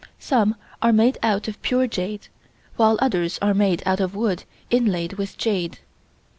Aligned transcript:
Some 0.17 0.55
are 0.81 0.91
made 0.91 1.19
out 1.21 1.47
of 1.47 1.61
pure 1.61 1.85
jade, 1.85 2.27
while 2.75 2.97
others 3.03 3.37
are 3.39 3.53
made 3.53 3.83
out 3.85 3.99
of 3.99 4.15
wood 4.15 4.45
inlaid 4.71 5.13
with 5.13 5.37
jade. 5.37 5.77